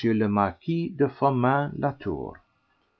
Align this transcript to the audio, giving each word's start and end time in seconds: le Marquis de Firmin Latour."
le 0.09 0.27
Marquis 0.27 0.89
de 0.97 1.05
Firmin 1.07 1.71
Latour." 1.77 2.33